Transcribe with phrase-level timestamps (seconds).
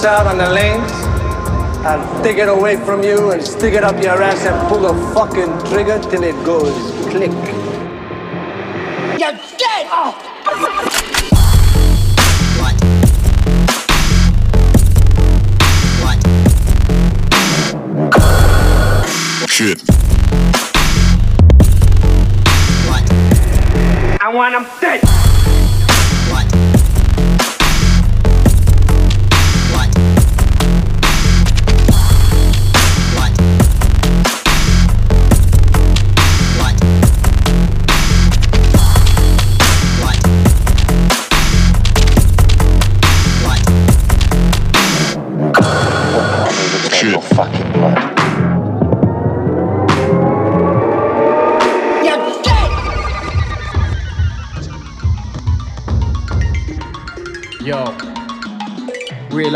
[0.00, 0.92] flash out on the lanes,
[1.84, 5.14] I'll take it away from you and stick it up your ass and pull the
[5.14, 6.74] fucking trigger till it goes
[7.10, 7.30] click.
[9.18, 9.86] You're dead!
[9.90, 10.16] Oh.
[19.48, 19.82] Shit.
[24.22, 25.29] I want him dead!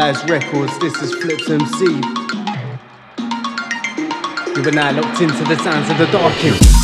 [0.05, 1.87] Records, this is Flips MC.
[1.87, 2.03] You
[4.69, 6.84] and I locked into the sounds of the darkest.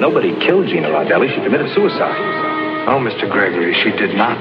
[0.00, 1.28] Nobody killed Gina Rodelli.
[1.34, 2.86] She committed suicide.
[2.88, 3.30] Oh, Mr.
[3.30, 4.38] Gregory, she did not.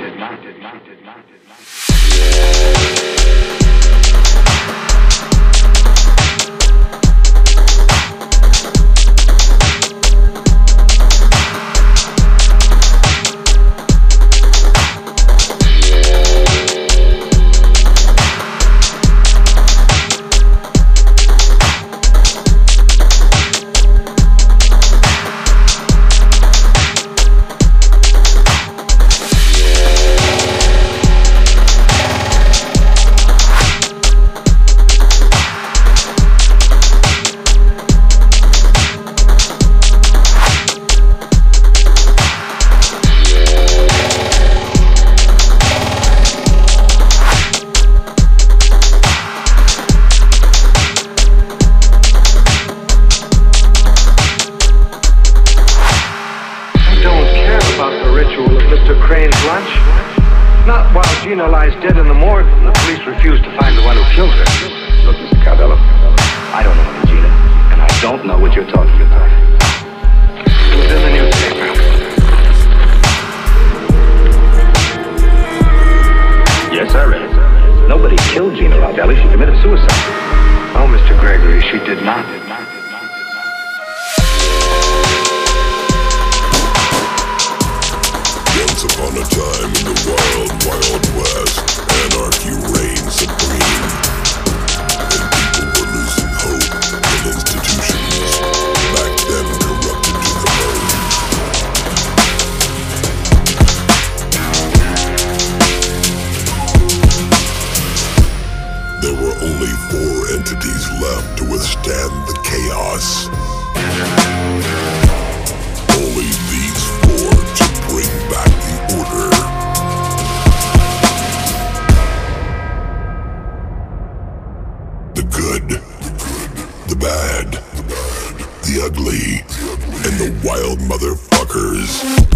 [126.95, 129.95] the bad, the, bad, the ugly, the ugly.
[130.07, 132.34] and the wild motherfuckers.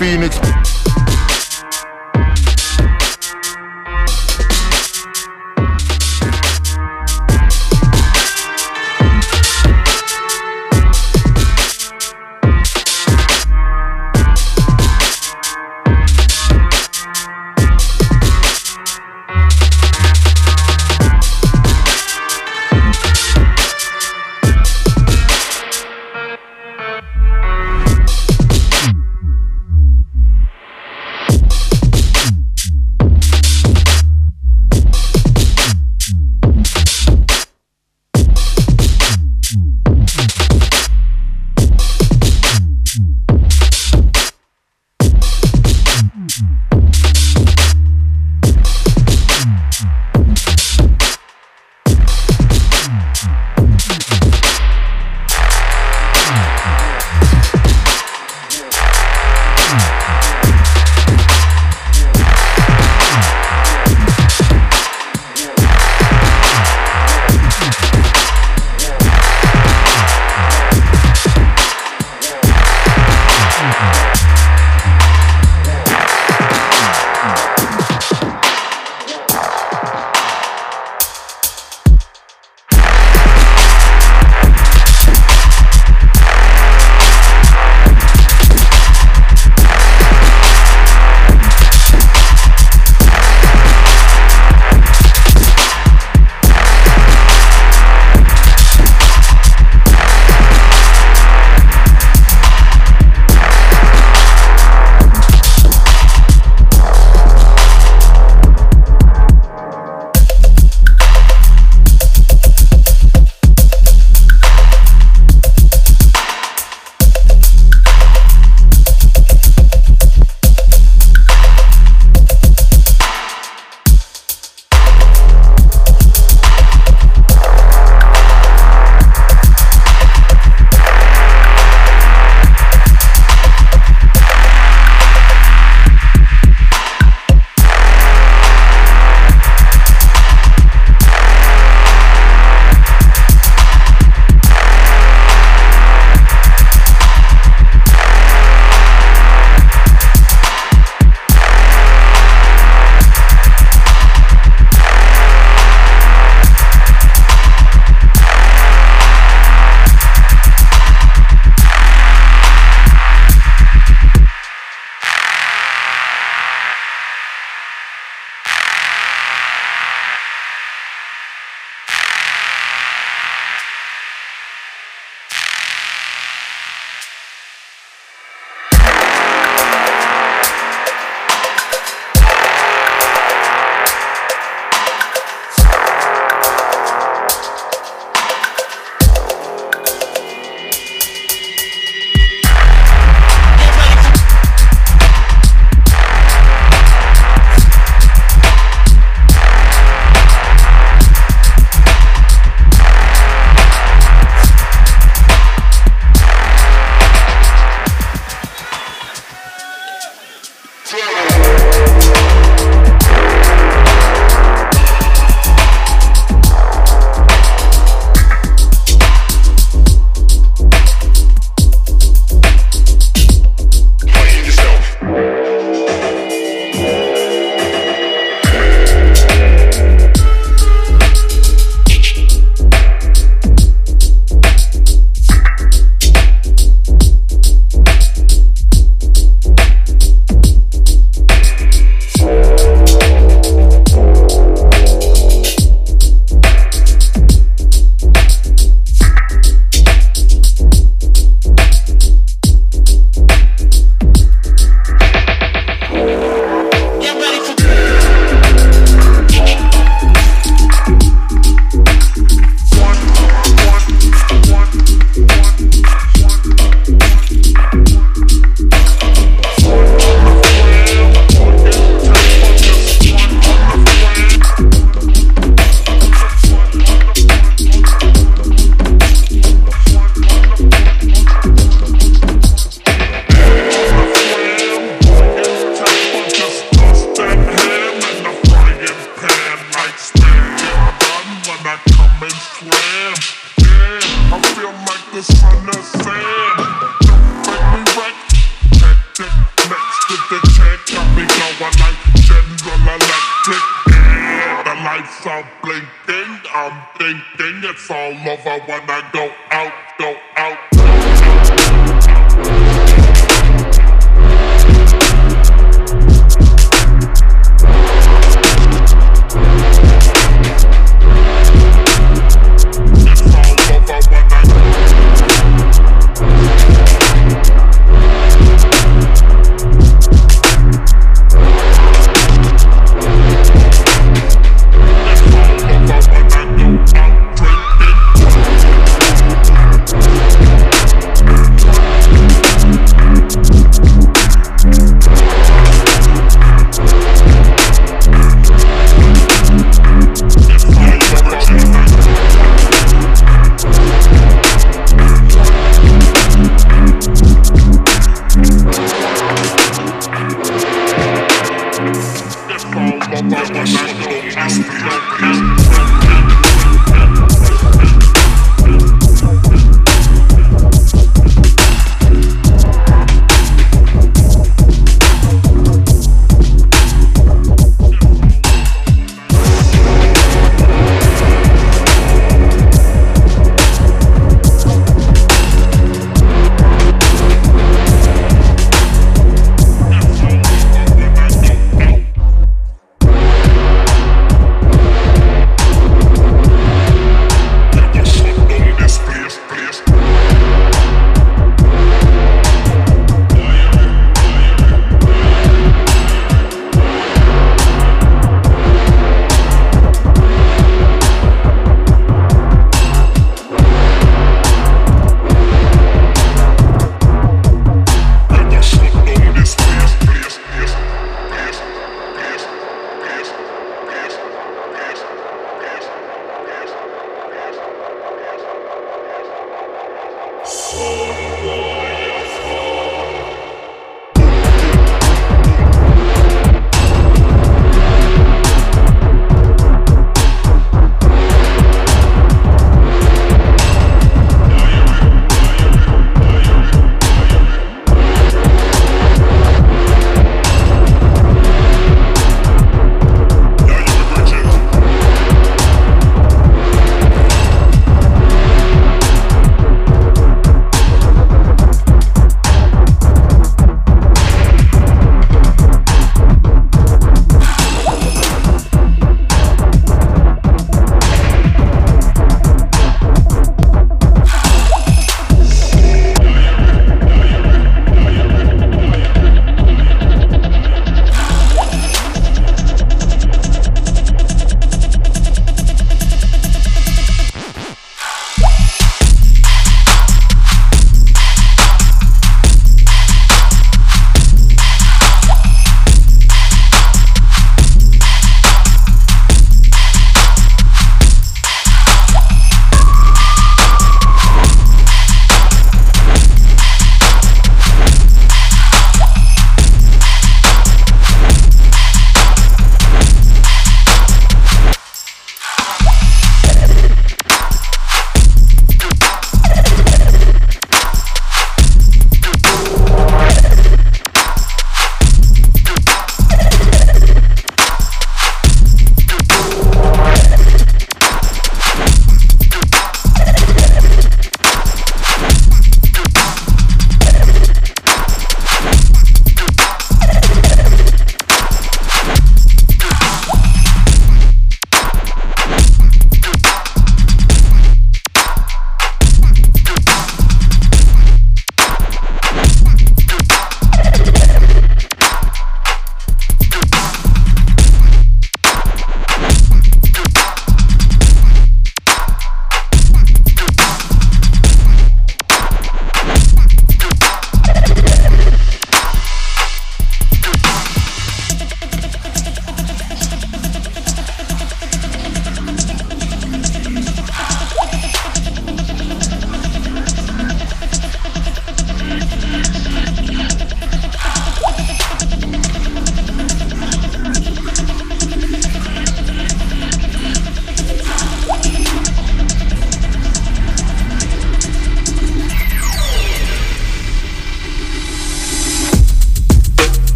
[0.00, 0.39] Phoenix.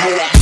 [0.00, 0.39] Principal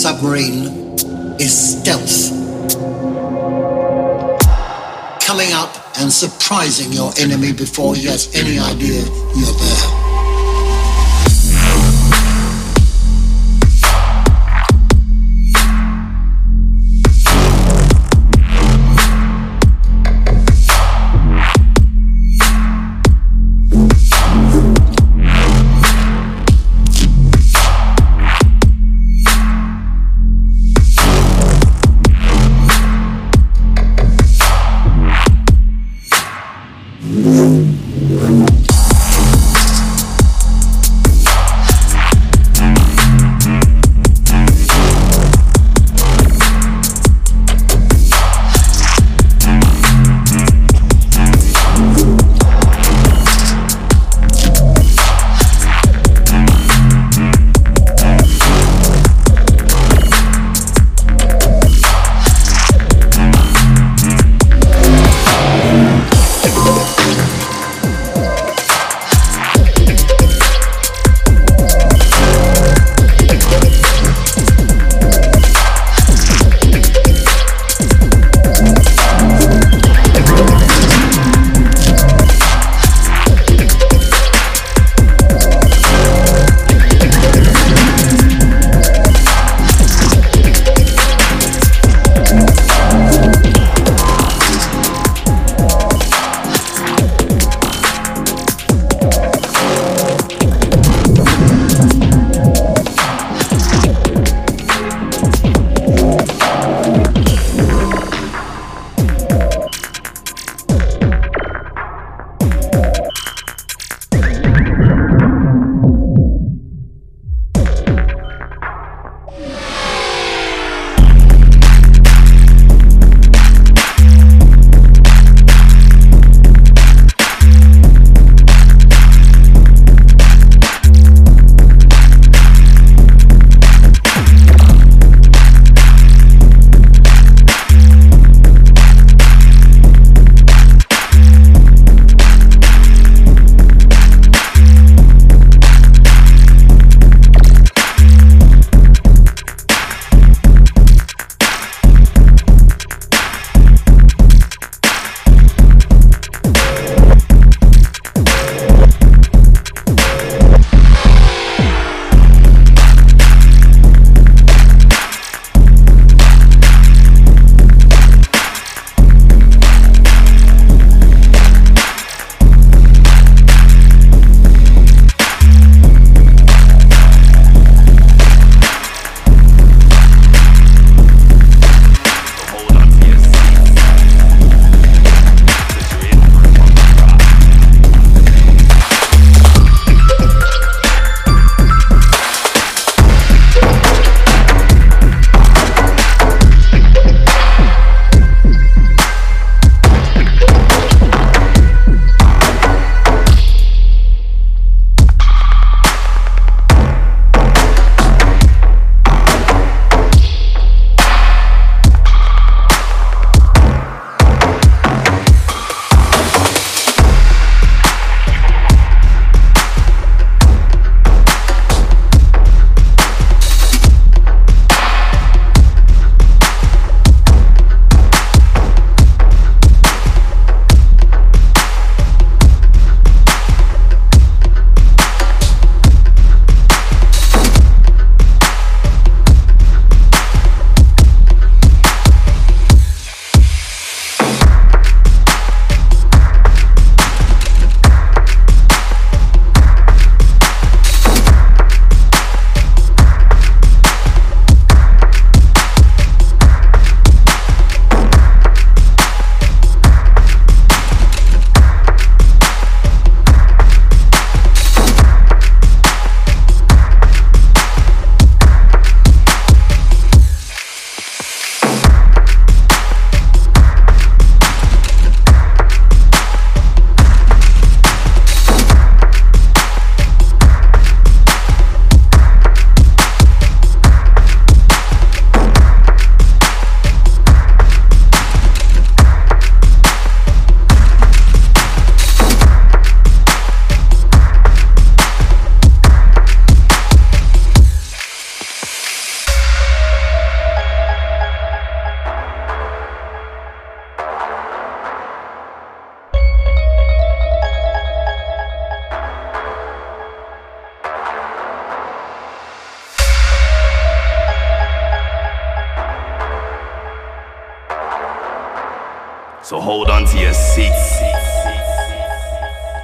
[0.00, 0.96] submarine
[1.38, 2.30] is stealth.
[5.20, 9.02] Coming up and surprising your enemy before he has any idea
[9.36, 9.89] you're there.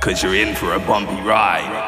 [0.06, 1.85] Cause you're in for a bumpy ride.